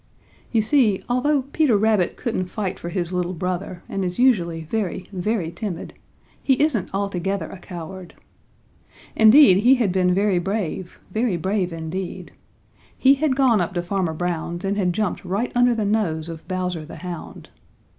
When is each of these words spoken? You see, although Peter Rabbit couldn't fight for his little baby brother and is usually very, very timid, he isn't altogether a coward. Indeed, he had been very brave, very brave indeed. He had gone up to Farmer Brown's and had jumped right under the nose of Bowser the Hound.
You 0.51 0.63
see, 0.63 1.03
although 1.07 1.43
Peter 1.43 1.77
Rabbit 1.77 2.17
couldn't 2.17 2.47
fight 2.47 2.79
for 2.79 2.89
his 2.89 3.13
little 3.13 3.33
baby 3.33 3.39
brother 3.41 3.83
and 3.87 4.03
is 4.03 4.17
usually 4.17 4.61
very, 4.63 5.05
very 5.11 5.51
timid, 5.51 5.93
he 6.41 6.59
isn't 6.59 6.91
altogether 6.91 7.45
a 7.51 7.59
coward. 7.59 8.15
Indeed, 9.15 9.57
he 9.57 9.75
had 9.75 9.91
been 9.91 10.11
very 10.11 10.39
brave, 10.39 10.99
very 11.11 11.37
brave 11.37 11.71
indeed. 11.71 12.31
He 12.97 13.13
had 13.13 13.35
gone 13.35 13.61
up 13.61 13.75
to 13.75 13.83
Farmer 13.83 14.13
Brown's 14.13 14.65
and 14.65 14.75
had 14.75 14.91
jumped 14.91 15.23
right 15.23 15.51
under 15.53 15.75
the 15.75 15.85
nose 15.85 16.29
of 16.29 16.47
Bowser 16.47 16.83
the 16.83 16.95
Hound. 16.95 17.49